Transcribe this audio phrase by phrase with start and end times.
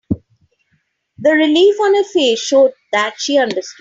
[1.19, 3.65] The relief on her face showed that she understood.